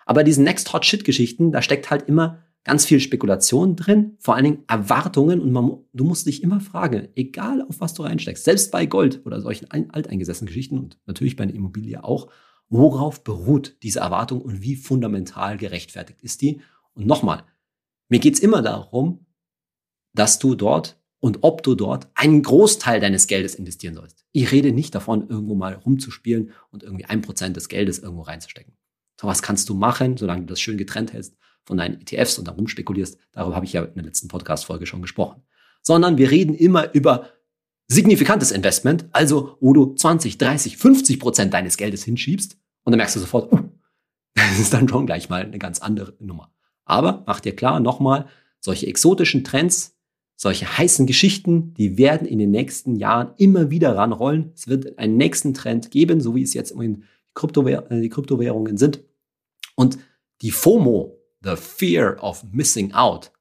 [0.06, 4.36] Aber diesen Next Hot Shit Geschichten, da steckt halt immer ganz viel Spekulation drin, vor
[4.36, 8.44] allen Dingen Erwartungen und man, du musst dich immer fragen, egal auf was du reinsteckst,
[8.44, 12.30] selbst bei Gold oder solchen alteingesessenen Geschichten und natürlich bei einer Immobilie auch,
[12.68, 16.60] worauf beruht diese Erwartung und wie fundamental gerechtfertigt ist die?
[16.94, 17.42] Und nochmal,
[18.14, 19.26] mir geht's immer darum,
[20.14, 24.24] dass du dort und ob du dort einen Großteil deines Geldes investieren sollst.
[24.30, 28.76] Ich rede nicht davon, irgendwo mal rumzuspielen und irgendwie ein Prozent des Geldes irgendwo reinzustecken.
[29.20, 32.46] So was kannst du machen, solange du das schön getrennt hältst von deinen ETFs und
[32.46, 33.18] darum spekulierst.
[33.32, 35.42] Darüber habe ich ja in der letzten Podcast-Folge schon gesprochen.
[35.82, 37.30] Sondern wir reden immer über
[37.88, 43.16] signifikantes Investment, also wo du 20, 30, 50 Prozent deines Geldes hinschiebst und dann merkst
[43.16, 43.58] du sofort, uh,
[44.34, 46.54] das ist dann schon gleich mal eine ganz andere Nummer.
[46.84, 48.26] Aber mach dir klar, nochmal,
[48.60, 49.96] solche exotischen Trends,
[50.36, 54.52] solche heißen Geschichten, die werden in den nächsten Jahren immer wieder ranrollen.
[54.54, 59.00] Es wird einen nächsten Trend geben, so wie es jetzt in Kryptowähr die Kryptowährungen sind.
[59.76, 59.98] Und
[60.42, 63.32] die FOMO, the fear of missing out,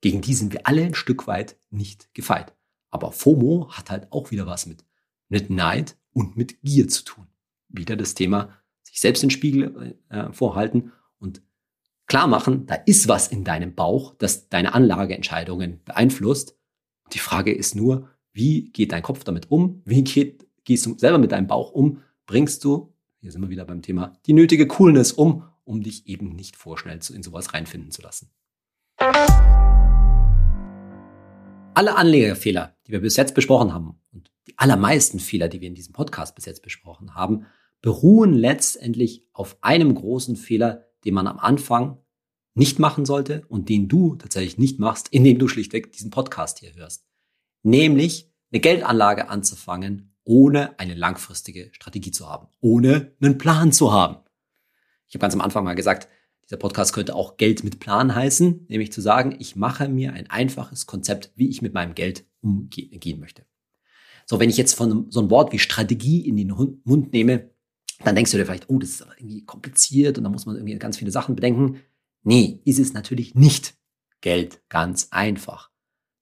[0.00, 2.54] gegen die sind wir alle ein Stück weit nicht gefeit.
[2.90, 4.84] Aber FOMO hat halt auch wieder was mit,
[5.28, 7.26] mit Neid und mit Gier zu tun.
[7.68, 8.50] Wieder das Thema
[8.82, 10.92] sich selbst den Spiegel äh, vorhalten
[12.06, 16.56] klar machen, da ist was in deinem Bauch, das deine Anlageentscheidungen beeinflusst.
[17.12, 19.82] Die Frage ist nur, wie geht dein Kopf damit um?
[19.84, 22.02] Wie geht, gehst du selber mit deinem Bauch um?
[22.26, 26.30] Bringst du, hier sind wir wieder beim Thema, die nötige Coolness um, um dich eben
[26.30, 28.30] nicht vorschnell in sowas reinfinden zu lassen.
[31.74, 35.74] Alle Anlegerfehler, die wir bis jetzt besprochen haben und die allermeisten Fehler, die wir in
[35.74, 37.46] diesem Podcast bis jetzt besprochen haben,
[37.82, 41.98] beruhen letztendlich auf einem großen Fehler, den man am Anfang
[42.54, 46.74] nicht machen sollte und den du tatsächlich nicht machst, indem du schlichtweg diesen Podcast hier
[46.74, 47.06] hörst.
[47.62, 54.16] Nämlich eine Geldanlage anzufangen, ohne eine langfristige Strategie zu haben, ohne einen Plan zu haben.
[55.06, 56.08] Ich habe ganz am Anfang mal gesagt,
[56.44, 60.30] dieser Podcast könnte auch Geld mit Plan heißen, nämlich zu sagen, ich mache mir ein
[60.30, 63.44] einfaches Konzept, wie ich mit meinem Geld umgehen möchte.
[64.26, 66.48] So, wenn ich jetzt von so ein Wort wie Strategie in den
[66.84, 67.50] Mund nehme,
[68.04, 70.56] dann denkst du dir vielleicht, oh, das ist aber irgendwie kompliziert und da muss man
[70.56, 71.80] irgendwie ganz viele Sachen bedenken.
[72.22, 73.74] Nee, ist es natürlich nicht.
[74.20, 75.70] Geld ganz einfach.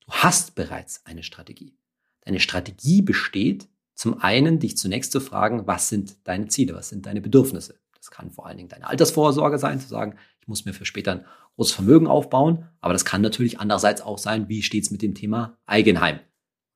[0.06, 1.76] Du hast bereits eine Strategie.
[2.22, 7.06] Deine Strategie besteht zum einen, dich zunächst zu fragen, was sind deine Ziele, was sind
[7.06, 7.78] deine Bedürfnisse.
[7.96, 11.12] Das kann vor allen Dingen deine Altersvorsorge sein, zu sagen, ich muss mir für später
[11.12, 11.24] ein
[11.56, 12.68] großes Vermögen aufbauen.
[12.80, 16.20] Aber das kann natürlich andererseits auch sein, wie steht es mit dem Thema Eigenheim.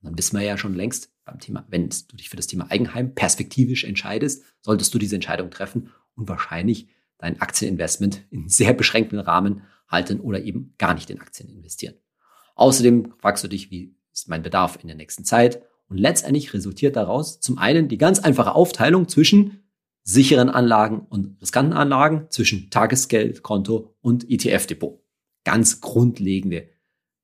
[0.00, 2.70] Und dann wissen wir ja schon längst beim Thema, wenn du dich für das Thema
[2.70, 9.18] Eigenheim perspektivisch entscheidest, solltest du diese Entscheidung treffen und wahrscheinlich dein Aktieninvestment in sehr beschränkten
[9.18, 11.94] Rahmen halten oder eben gar nicht in Aktien investieren.
[12.54, 15.62] Außerdem fragst du dich, wie ist mein Bedarf in der nächsten Zeit?
[15.88, 19.62] Und letztendlich resultiert daraus zum einen die ganz einfache Aufteilung zwischen
[20.02, 25.02] sicheren Anlagen und riskanten Anlagen zwischen Tagesgeldkonto und ETF-Depot.
[25.44, 26.68] Ganz grundlegende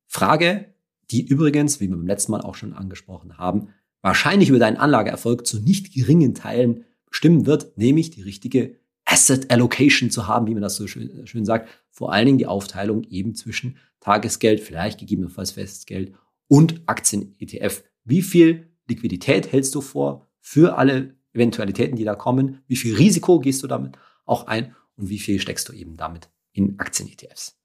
[0.07, 0.74] Frage,
[1.11, 3.69] die übrigens, wie wir beim letzten Mal auch schon angesprochen haben,
[4.03, 10.11] wahrscheinlich über deinen Anlageerfolg zu nicht geringen Teilen bestimmen wird, nämlich die richtige Asset Allocation
[10.11, 11.69] zu haben, wie man das so schön, schön sagt.
[11.91, 16.15] Vor allen Dingen die Aufteilung eben zwischen Tagesgeld, vielleicht gegebenenfalls Festgeld
[16.49, 17.85] und Aktien-ETF.
[18.05, 23.41] Wie viel Liquidität hältst du vor für alle Eventualitäten, die da kommen, wie viel Risiko
[23.41, 27.59] gehst du damit auch ein und wie viel steckst du eben damit in Aktien-ETFs.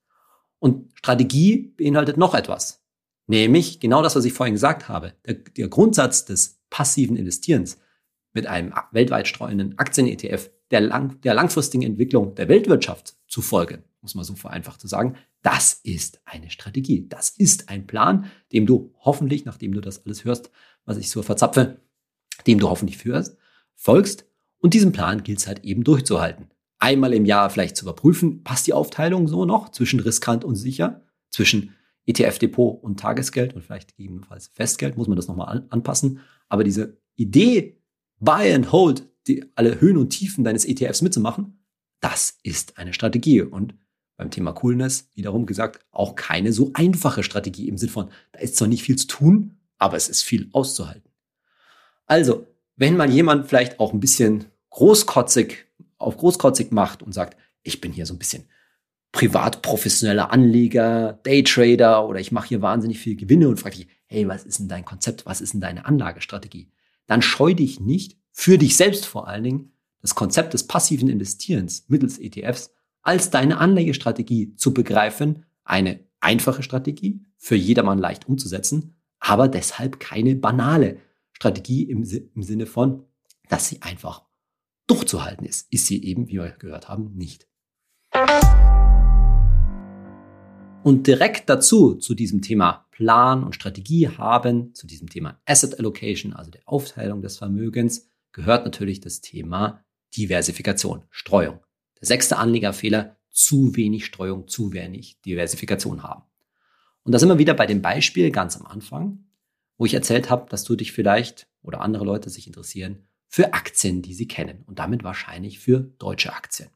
[0.60, 2.84] Und Strategie beinhaltet noch etwas,
[3.30, 5.14] nämlich genau das, was ich vorhin gesagt habe.
[5.26, 7.78] Der, der Grundsatz des passiven Investierens
[8.34, 14.16] mit einem weltweit streuenden Aktien-ETF der, lang, der langfristigen Entwicklung der Weltwirtschaft zu folgen, muss
[14.16, 17.08] man so vereinfacht zu sagen, das ist eine Strategie.
[17.08, 20.52] Das ist ein Plan, dem du hoffentlich, nachdem du das alles hörst,
[20.86, 21.82] was ich so verzapfe,
[22.46, 23.38] dem du hoffentlich führst,
[23.76, 24.26] folgst
[24.58, 26.50] und diesen Plan gilt es halt eben durchzuhalten.
[26.80, 31.04] Einmal im Jahr vielleicht zu überprüfen, passt die Aufteilung so noch zwischen riskant und sicher,
[31.30, 31.76] zwischen
[32.10, 36.20] ETF-Depot und Tagesgeld und vielleicht gegebenenfalls Festgeld, muss man das nochmal an, anpassen.
[36.48, 37.78] Aber diese Idee,
[38.20, 41.64] Buy and Hold, die, alle Höhen und Tiefen deines ETFs mitzumachen,
[42.00, 43.42] das ist eine Strategie.
[43.42, 43.76] Und
[44.18, 48.58] beim Thema Coolness, wiederum gesagt, auch keine so einfache Strategie im Sinne von, da ist
[48.58, 51.10] zwar nicht viel zu tun, aber es ist viel auszuhalten.
[52.06, 55.66] Also, wenn mal jemand vielleicht auch ein bisschen großkotzig
[55.98, 58.46] auf großkotzig macht und sagt, ich bin hier so ein bisschen
[59.12, 64.28] privat professioneller Anleger, Daytrader oder ich mache hier wahnsinnig viel Gewinne und frage dich, hey,
[64.28, 65.26] was ist denn dein Konzept?
[65.26, 66.72] Was ist denn deine Anlagestrategie?
[67.08, 71.86] Dann scheu dich nicht, für dich selbst vor allen Dingen, das Konzept des passiven Investierens
[71.88, 75.46] mittels ETFs als deine Anlagestrategie zu begreifen.
[75.64, 81.00] Eine einfache Strategie, für jedermann leicht umzusetzen, aber deshalb keine banale
[81.32, 83.06] Strategie im, im Sinne von,
[83.48, 84.26] dass sie einfach
[84.88, 85.72] durchzuhalten ist.
[85.72, 87.49] Ist sie eben, wie wir gehört haben, nicht.
[90.82, 96.34] Und direkt dazu, zu diesem Thema Plan und Strategie haben, zu diesem Thema Asset Allocation,
[96.34, 99.84] also der Aufteilung des Vermögens, gehört natürlich das Thema
[100.16, 101.60] Diversifikation, Streuung.
[102.00, 106.24] Der sechste Anlegerfehler, zu wenig Streuung, zu wenig Diversifikation haben.
[107.04, 109.26] Und da sind wir wieder bei dem Beispiel ganz am Anfang,
[109.78, 114.02] wo ich erzählt habe, dass du dich vielleicht oder andere Leute sich interessieren für Aktien,
[114.02, 116.70] die sie kennen und damit wahrscheinlich für deutsche Aktien.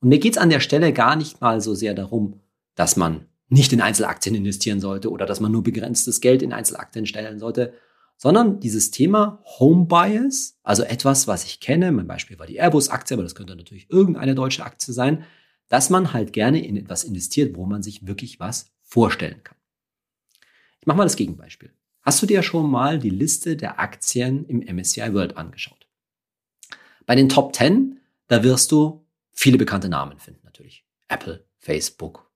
[0.00, 2.40] Und mir geht es an der Stelle gar nicht mal so sehr darum,
[2.74, 7.06] dass man nicht in Einzelaktien investieren sollte oder dass man nur begrenztes Geld in Einzelaktien
[7.06, 7.74] stellen sollte,
[8.16, 13.14] sondern dieses Thema Home Bias, also etwas, was ich kenne, mein Beispiel war die Airbus-Aktie,
[13.14, 15.24] aber das könnte natürlich irgendeine deutsche Aktie sein,
[15.68, 19.56] dass man halt gerne in etwas investiert, wo man sich wirklich was vorstellen kann.
[20.80, 21.72] Ich mache mal das Gegenbeispiel.
[22.02, 25.88] Hast du dir schon mal die Liste der Aktien im MSCI World angeschaut?
[27.06, 30.84] Bei den Top 10, da wirst du viele bekannte Namen finden natürlich.
[31.08, 32.29] Apple, Facebook,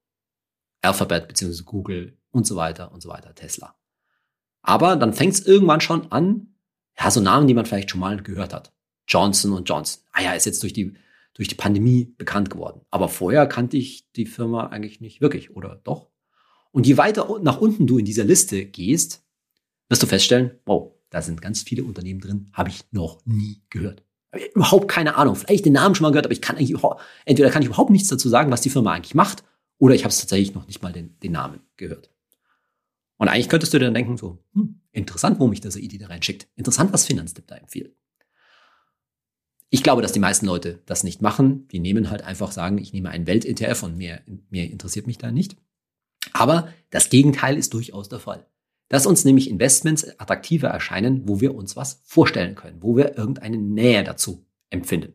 [0.84, 1.62] Alphabet bzw.
[1.64, 3.74] Google und so weiter und so weiter, Tesla.
[4.62, 6.54] Aber dann fängt es irgendwann schon an,
[6.98, 8.72] ja, so Namen, die man vielleicht schon mal gehört hat.
[9.06, 10.02] Johnson und Johnson.
[10.12, 10.94] Ah ja, ist jetzt durch die,
[11.34, 12.80] durch die Pandemie bekannt geworden.
[12.90, 16.08] Aber vorher kannte ich die Firma eigentlich nicht wirklich, oder doch?
[16.70, 19.24] Und je weiter nach unten du in dieser Liste gehst,
[19.88, 24.02] wirst du feststellen, wow, da sind ganz viele Unternehmen drin, habe ich noch nie gehört.
[24.54, 25.36] Überhaupt keine Ahnung.
[25.36, 26.76] Vielleicht den Namen schon mal gehört, aber ich kann eigentlich
[27.24, 29.44] entweder kann ich überhaupt nichts dazu sagen, was die Firma eigentlich macht,
[29.78, 32.10] oder ich habe es tatsächlich noch nicht mal den, den Namen gehört.
[33.16, 36.08] Und eigentlich könntest du dir dann denken, so, hm, interessant, wo mich diese Idee da
[36.08, 36.48] reinschickt.
[36.56, 37.94] Interessant, was Finanztipp da empfiehlt.
[39.70, 41.68] Ich glaube, dass die meisten Leute das nicht machen.
[41.68, 45.30] Die nehmen halt einfach sagen, ich nehme einen Welt-ETF und mehr, mehr interessiert mich da
[45.30, 45.56] nicht.
[46.32, 48.46] Aber das Gegenteil ist durchaus der Fall
[48.88, 53.58] dass uns nämlich Investments attraktiver erscheinen, wo wir uns was vorstellen können, wo wir irgendeine
[53.58, 55.14] Nähe dazu empfinden.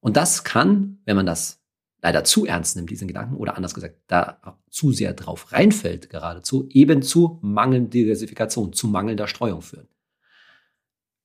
[0.00, 1.62] Und das kann, wenn man das
[2.06, 6.68] leider zu ernst nimmt, diesen Gedanken, oder anders gesagt, da zu sehr drauf reinfällt geradezu,
[6.70, 9.88] eben zu mangelnder Diversifikation, zu mangelnder Streuung führen.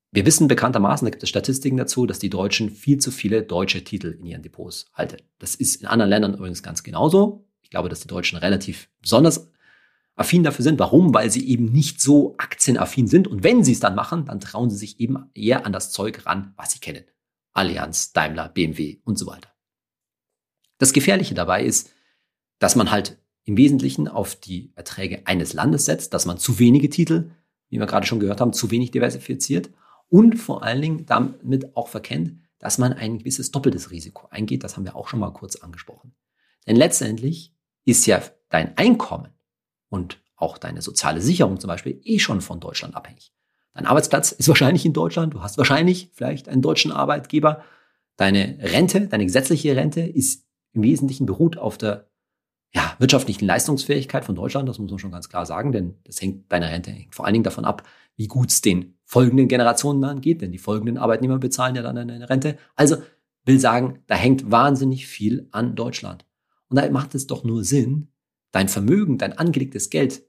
[0.09, 3.83] Wir wissen bekanntermaßen, da gibt es Statistiken dazu, dass die Deutschen viel zu viele deutsche
[3.83, 5.17] Titel in ihren Depots halten.
[5.37, 7.47] Das ist in anderen Ländern übrigens ganz genauso.
[7.61, 9.51] Ich glaube, dass die Deutschen relativ besonders
[10.15, 10.79] affin dafür sind.
[10.79, 11.13] Warum?
[11.13, 13.27] Weil sie eben nicht so aktienaffin sind.
[13.27, 16.25] Und wenn sie es dann machen, dann trauen sie sich eben eher an das Zeug
[16.25, 17.03] ran, was sie kennen.
[17.53, 19.50] Allianz, Daimler, BMW und so weiter.
[20.81, 21.91] Das Gefährliche dabei ist,
[22.57, 26.89] dass man halt im Wesentlichen auf die Erträge eines Landes setzt, dass man zu wenige
[26.89, 27.29] Titel,
[27.69, 29.69] wie wir gerade schon gehört haben, zu wenig diversifiziert
[30.09, 34.63] und vor allen Dingen damit auch verkennt, dass man ein gewisses doppeltes Risiko eingeht.
[34.63, 36.15] Das haben wir auch schon mal kurz angesprochen.
[36.65, 37.53] Denn letztendlich
[37.85, 39.29] ist ja dein Einkommen
[39.89, 43.31] und auch deine soziale Sicherung zum Beispiel eh schon von Deutschland abhängig.
[43.75, 47.63] Dein Arbeitsplatz ist wahrscheinlich in Deutschland, du hast wahrscheinlich vielleicht einen deutschen Arbeitgeber.
[48.15, 52.09] Deine Rente, deine gesetzliche Rente ist im Wesentlichen beruht auf der
[52.73, 56.49] ja, wirtschaftlichen Leistungsfähigkeit von Deutschland, das muss man schon ganz klar sagen, denn das hängt
[56.51, 57.83] deine Rente hängt vor allen Dingen davon ab,
[58.15, 61.95] wie gut es den folgenden Generationen dann geht, denn die folgenden Arbeitnehmer bezahlen ja dann
[61.95, 62.57] deine Rente.
[62.75, 62.97] Also
[63.45, 66.25] will sagen, da hängt wahnsinnig viel an Deutschland.
[66.69, 68.07] Und da macht es doch nur Sinn,
[68.51, 70.23] dein Vermögen, dein angelegtes Geld,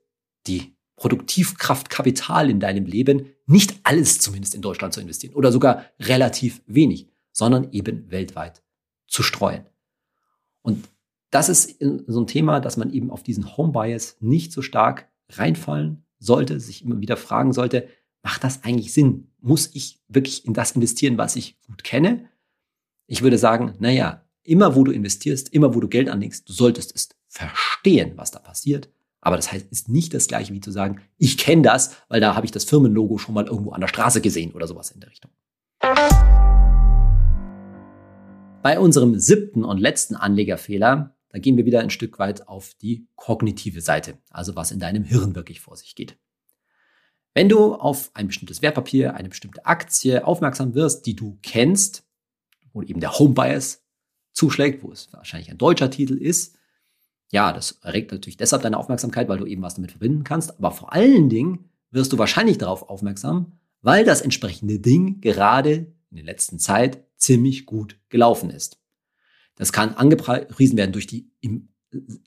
[0.47, 5.85] die Produktivkraft, Kapital in deinem Leben, nicht alles zumindest in Deutschland zu investieren oder sogar
[6.01, 8.63] relativ wenig, sondern eben weltweit
[9.07, 9.67] zu streuen.
[10.63, 10.89] Und
[11.31, 15.09] das ist so ein Thema, dass man eben auf diesen Home Bias nicht so stark
[15.31, 17.89] reinfallen sollte, sich immer wieder fragen sollte,
[18.23, 19.29] macht das eigentlich Sinn?
[19.41, 22.29] Muss ich wirklich in das investieren, was ich gut kenne?
[23.07, 26.95] Ich würde sagen, naja, immer wo du investierst, immer wo du Geld anlegst, du solltest
[26.95, 28.89] es verstehen, was da passiert.
[29.21, 32.35] Aber das heißt, ist nicht das gleiche wie zu sagen, ich kenne das, weil da
[32.35, 35.11] habe ich das Firmenlogo schon mal irgendwo an der Straße gesehen oder sowas in der
[35.11, 35.31] Richtung.
[38.63, 43.09] Bei unserem siebten und letzten Anlegerfehler, da gehen wir wieder ein Stück weit auf die
[43.17, 46.17] kognitive Seite, also was in deinem Hirn wirklich vor sich geht.
[47.35, 52.05] Wenn du auf ein bestimmtes Wertpapier, eine bestimmte Aktie aufmerksam wirst, die du kennst,
[52.73, 53.83] wo eben der Home Bias
[54.33, 56.57] zuschlägt, wo es wahrscheinlich ein deutscher Titel ist,
[57.33, 60.71] ja, das erregt natürlich deshalb deine Aufmerksamkeit, weil du eben was damit verbinden kannst, aber
[60.71, 66.25] vor allen Dingen wirst du wahrscheinlich darauf aufmerksam, weil das entsprechende Ding gerade in der
[66.25, 68.79] letzten Zeit ziemlich gut gelaufen ist.
[69.55, 71.69] Das kann angepriesen werden durch die im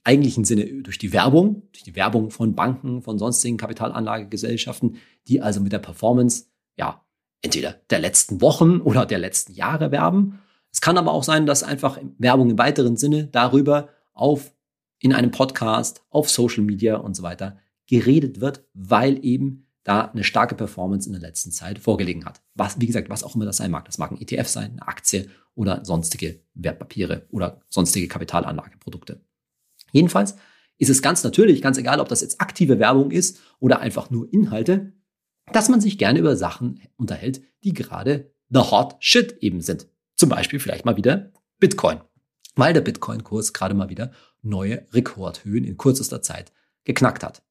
[0.03, 5.60] eigentlichen Sinne durch die Werbung, durch die Werbung von Banken, von sonstigen Kapitalanlagegesellschaften, die also
[5.60, 6.45] mit der Performance,
[6.77, 7.03] ja,
[7.41, 10.39] entweder der letzten Wochen oder der letzten Jahre werben.
[10.71, 14.53] Es kann aber auch sein, dass einfach Werbung im weiteren Sinne darüber auf
[14.99, 20.24] in einem Podcast, auf Social Media und so weiter geredet wird, weil eben da eine
[20.24, 22.41] starke Performance in der letzten Zeit vorgelegen hat.
[22.56, 23.86] Was, wie gesagt, was auch immer das sein mag.
[23.86, 29.21] Das mag ein ETF sein, eine Aktie oder sonstige Wertpapiere oder sonstige Kapitalanlageprodukte.
[29.91, 30.36] Jedenfalls
[30.78, 34.32] ist es ganz natürlich, ganz egal, ob das jetzt aktive Werbung ist oder einfach nur
[34.34, 34.93] Inhalte,
[35.54, 39.88] dass man sich gerne über Sachen unterhält, die gerade the hot shit eben sind.
[40.15, 42.02] Zum Beispiel vielleicht mal wieder Bitcoin,
[42.56, 46.52] weil der Bitcoin-Kurs gerade mal wieder neue Rekordhöhen in kürzester Zeit
[46.86, 47.43] geknackt hat.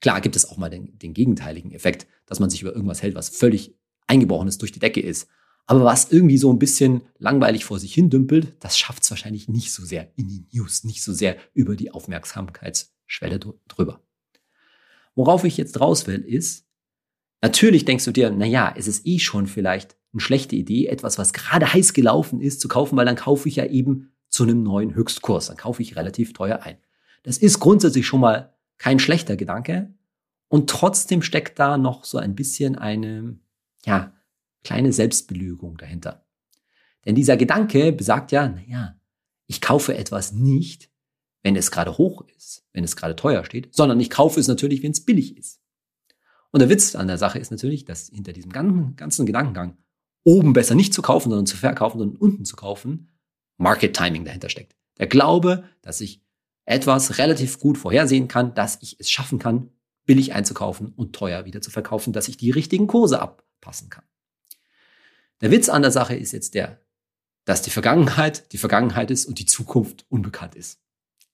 [0.00, 3.14] Klar gibt es auch mal den, den gegenteiligen Effekt, dass man sich über irgendwas hält,
[3.14, 3.74] was völlig
[4.06, 5.28] eingebrochenes durch die Decke ist.
[5.66, 9.48] Aber was irgendwie so ein bisschen langweilig vor sich hin dümpelt, das schafft es wahrscheinlich
[9.48, 14.02] nicht so sehr in die News, nicht so sehr über die Aufmerksamkeitsschwelle drüber.
[15.14, 16.66] Worauf ich jetzt raus will, ist,
[17.40, 21.18] natürlich denkst du dir, na ja, es ist eh schon vielleicht eine schlechte Idee, etwas,
[21.18, 24.62] was gerade heiß gelaufen ist, zu kaufen, weil dann kaufe ich ja eben zu einem
[24.62, 25.46] neuen Höchstkurs.
[25.46, 26.76] Dann kaufe ich relativ teuer ein.
[27.22, 29.92] Das ist grundsätzlich schon mal kein schlechter Gedanke.
[30.48, 33.38] Und trotzdem steckt da noch so ein bisschen eine,
[33.84, 34.12] ja,
[34.62, 36.26] kleine Selbstbelügung dahinter.
[37.04, 38.98] Denn dieser Gedanke besagt ja, naja,
[39.46, 40.90] ich kaufe etwas nicht,
[41.42, 44.82] wenn es gerade hoch ist, wenn es gerade teuer steht, sondern ich kaufe es natürlich,
[44.82, 45.60] wenn es billig ist.
[46.50, 49.76] Und der Witz an der Sache ist natürlich, dass hinter diesem ganzen, ganzen Gedankengang,
[50.24, 53.10] oben besser nicht zu kaufen, sondern zu verkaufen, sondern unten zu kaufen,
[53.58, 54.74] Market Timing dahinter steckt.
[54.98, 56.23] Der Glaube, dass ich
[56.64, 59.70] etwas relativ gut vorhersehen kann, dass ich es schaffen kann,
[60.06, 64.04] billig einzukaufen und teuer wieder zu verkaufen, dass ich die richtigen Kurse abpassen kann.
[65.40, 66.80] Der Witz an der Sache ist jetzt der,
[67.44, 70.80] dass die Vergangenheit die Vergangenheit ist und die Zukunft unbekannt ist.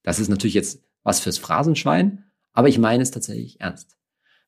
[0.03, 3.97] Das ist natürlich jetzt was fürs Phrasenschwein, aber ich meine es tatsächlich ernst.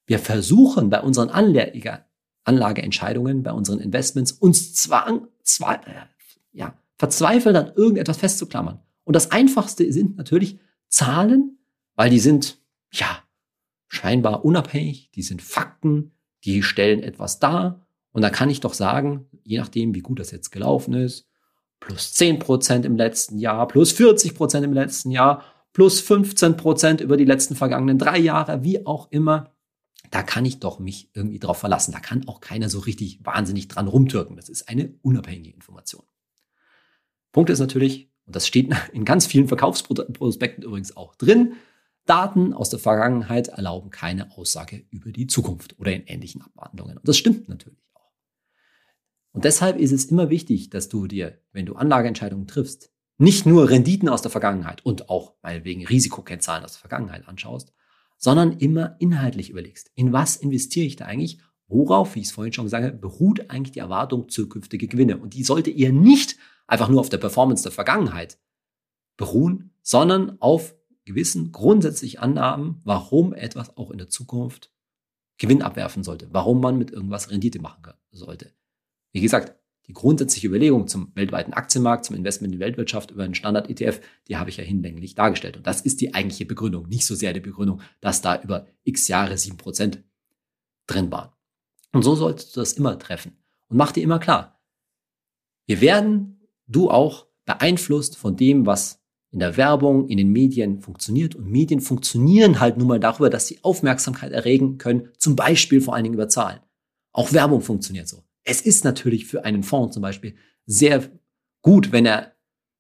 [0.07, 2.05] Wir versuchen bei unseren Anlage,
[2.45, 6.07] Anlageentscheidungen, bei unseren Investments uns zwang, zwar, äh,
[6.53, 8.81] ja, verzweifelt an irgendetwas festzuklammern.
[9.05, 10.59] Und das Einfachste sind natürlich
[10.93, 11.59] Zahlen,
[11.95, 12.61] weil die sind,
[12.93, 13.23] ja,
[13.89, 16.13] scheinbar unabhängig, die sind Fakten,
[16.45, 17.87] die stellen etwas dar.
[18.13, 21.27] Und da kann ich doch sagen, je nachdem, wie gut das jetzt gelaufen ist,
[21.81, 27.01] plus 10 Prozent im letzten Jahr, plus 40 Prozent im letzten Jahr, plus 15 Prozent
[27.01, 29.55] über die letzten vergangenen drei Jahre, wie auch immer.
[30.11, 31.93] Da kann ich doch mich irgendwie drauf verlassen.
[31.93, 34.37] Da kann auch keiner so richtig wahnsinnig dran rumtürken.
[34.37, 36.05] Das ist eine unabhängige Information.
[37.33, 41.57] Punkt ist natürlich, und das steht in ganz vielen Verkaufsprospekten übrigens auch drin,
[42.07, 46.97] Daten aus der Vergangenheit erlauben keine Aussage über die Zukunft oder in ähnlichen Abwandlungen.
[46.97, 48.11] Und das stimmt natürlich auch.
[49.33, 53.69] Und deshalb ist es immer wichtig, dass du dir, wenn du Anlageentscheidungen triffst, nicht nur
[53.69, 57.75] Renditen aus der Vergangenheit und auch meinetwegen Risikokennzahlen aus der Vergangenheit anschaust,
[58.17, 62.55] sondern immer inhaltlich überlegst, in was investiere ich da eigentlich, worauf, wie ich es vorhin
[62.55, 65.19] schon gesagt habe, beruht eigentlich die Erwartung zukünftige Gewinne.
[65.19, 68.39] Und die sollte ihr nicht einfach nur auf der Performance der Vergangenheit
[69.17, 74.73] beruhen, sondern auf gewissen grundsätzlichen Annahmen, warum etwas auch in der Zukunft
[75.39, 78.53] Gewinn abwerfen sollte, warum man mit irgendwas Rendite machen sollte.
[79.13, 79.57] Wie gesagt,
[79.89, 84.37] die grundsätzliche Überlegung zum weltweiten Aktienmarkt, zum Investment in die Weltwirtschaft über einen Standard-ETF, die
[84.37, 85.57] habe ich ja hinlänglich dargestellt.
[85.57, 89.09] Und das ist die eigentliche Begründung, nicht so sehr die Begründung, dass da über x
[89.09, 90.05] Jahre sieben Prozent
[90.87, 91.33] drin waren.
[91.93, 93.37] Und so solltest du das immer treffen.
[93.69, 94.61] Und mach dir immer klar,
[95.67, 96.42] wir werden
[96.73, 101.35] du auch beeinflusst von dem, was in der Werbung, in den Medien funktioniert.
[101.35, 105.95] Und Medien funktionieren halt nun mal darüber, dass sie Aufmerksamkeit erregen können, zum Beispiel vor
[105.95, 106.61] allen Dingen über Zahlen.
[107.13, 108.23] Auch Werbung funktioniert so.
[108.45, 110.35] Es ist natürlich für einen Fonds zum Beispiel
[110.67, 111.11] sehr
[111.63, 112.35] gut, wenn er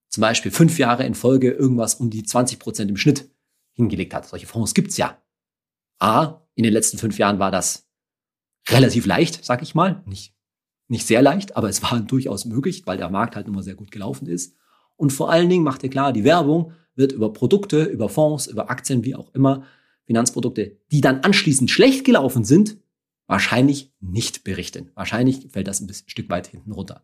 [0.08, 3.30] zum Beispiel fünf Jahre in Folge irgendwas um die 20 Prozent im Schnitt
[3.72, 4.26] hingelegt hat.
[4.26, 5.22] Solche Fonds gibt's ja.
[5.98, 7.88] A, in den letzten fünf Jahren war das
[8.68, 10.02] relativ leicht, sag ich mal.
[10.04, 10.34] Nicht
[10.92, 13.90] nicht sehr leicht, aber es war durchaus möglich, weil der Markt halt immer sehr gut
[13.90, 14.54] gelaufen ist.
[14.96, 18.70] Und vor allen Dingen macht ihr klar, die Werbung wird über Produkte, über Fonds, über
[18.70, 19.64] Aktien, wie auch immer,
[20.04, 22.76] Finanzprodukte, die dann anschließend schlecht gelaufen sind,
[23.26, 24.90] wahrscheinlich nicht berichten.
[24.94, 27.02] Wahrscheinlich fällt das ein bisschen, ein Stück weit hinten runter.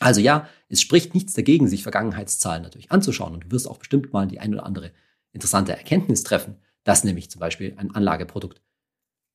[0.00, 4.12] Also ja, es spricht nichts dagegen, sich Vergangenheitszahlen natürlich anzuschauen und du wirst auch bestimmt
[4.12, 4.92] mal die ein oder andere
[5.32, 8.62] interessante Erkenntnis treffen, dass nämlich zum Beispiel ein Anlageprodukt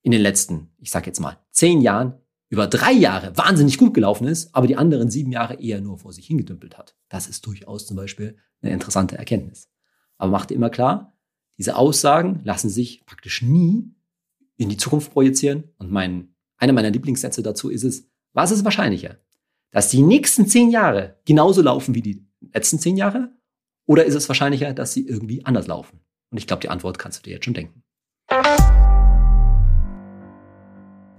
[0.02, 2.16] in den letzten, ich sage jetzt mal, zehn Jahren
[2.50, 6.12] über drei Jahre wahnsinnig gut gelaufen ist, aber die anderen sieben Jahre eher nur vor
[6.14, 6.96] sich hingedümpelt hat.
[7.08, 9.70] Das ist durchaus zum Beispiel eine interessante Erkenntnis.
[10.18, 11.14] Aber mach dir immer klar,
[11.58, 13.94] diese Aussagen lassen sich praktisch nie
[14.58, 15.66] in die Zukunft projizieren.
[15.78, 19.18] Und mein, einer meiner Lieblingssätze dazu ist es, was ist wahrscheinlicher?
[19.72, 23.32] Dass die nächsten zehn Jahre genauso laufen wie die letzten zehn Jahre?
[23.86, 26.00] Oder ist es wahrscheinlicher, dass sie irgendwie anders laufen?
[26.32, 27.84] Und ich glaube, die Antwort kannst du dir jetzt schon denken.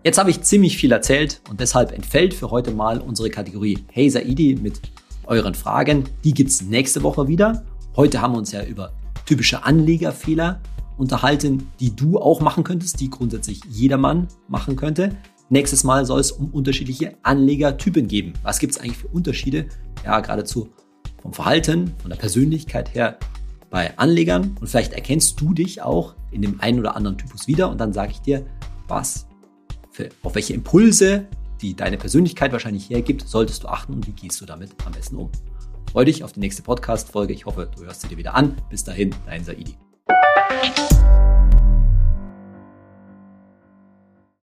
[0.03, 4.09] Jetzt habe ich ziemlich viel erzählt und deshalb entfällt für heute mal unsere Kategorie Hey
[4.09, 4.80] Saidi mit
[5.26, 6.05] euren Fragen.
[6.24, 7.66] Die gibt es nächste Woche wieder.
[7.96, 8.94] Heute haben wir uns ja über
[9.26, 10.59] typische Anlegerfehler
[10.96, 15.16] unterhalten, die du auch machen könntest, die grundsätzlich jedermann machen könnte.
[15.51, 18.32] Nächstes Mal soll es um unterschiedliche Anlegertypen geben.
[18.42, 19.66] Was gibt es eigentlich für Unterschiede?
[20.03, 20.70] Ja, geradezu
[21.20, 23.18] vom Verhalten, von der Persönlichkeit her
[23.68, 24.57] bei Anlegern.
[24.59, 27.92] Und vielleicht erkennst du dich auch in dem einen oder anderen Typus wieder und dann
[27.92, 28.46] sage ich dir,
[28.88, 29.26] was
[30.22, 31.26] auf welche Impulse,
[31.61, 35.16] die deine Persönlichkeit wahrscheinlich hergibt, solltest du achten und wie gehst du damit am besten
[35.16, 35.30] um.
[35.92, 37.32] Freue dich auf die nächste Podcast-Folge.
[37.32, 38.57] Ich hoffe, du hörst sie dir wieder an.
[38.70, 39.76] Bis dahin, dein Saidi.